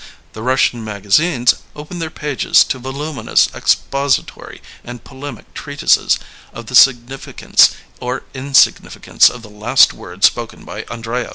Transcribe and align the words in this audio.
The 0.33 0.41
Bussian 0.41 0.83
magazines 0.83 1.53
open 1.75 1.99
their 1.99 2.09
pages 2.09 2.63
to 2.63 2.79
volumi 2.79 3.23
nous 3.25 3.49
expository 3.53 4.59
and 4.83 5.03
polemic 5.03 5.53
treatises 5.53 6.17
of 6.51 6.65
the 6.65 6.73
signifi 6.73 7.35
cance 7.35 7.69
or 7.99 8.23
insignificance 8.33 9.29
of 9.29 9.43
the 9.43 9.49
last 9.51 9.93
word 9.93 10.23
spoken 10.23 10.65
by 10.65 10.85
Andreyev. 10.85 11.29